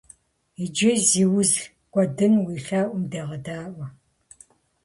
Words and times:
Иджы, 0.63 0.91
зи 1.07 1.23
уз 1.39 1.51
кӀуэдын, 1.91 2.33
уи 2.45 2.55
лъэӀум 2.65 3.03
дегъэдаӀуэ. 3.11 3.87